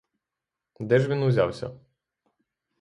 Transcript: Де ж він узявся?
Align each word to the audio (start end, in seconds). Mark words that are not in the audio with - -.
Де 0.79 0.99
ж 0.99 1.09
він 1.09 1.23
узявся? 1.23 1.79